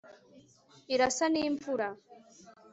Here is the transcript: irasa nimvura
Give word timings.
irasa 0.93 1.25
nimvura 1.33 1.87